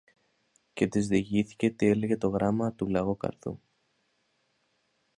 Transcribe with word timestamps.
Και 0.73 0.87
της 0.87 1.07
διηγήθηκε 1.07 1.69
τι 1.71 1.85
έλεγε 1.87 2.17
το 2.17 2.27
γράμμα 2.29 2.73
του 2.73 2.87
Λαγόκαρδου 2.89 3.61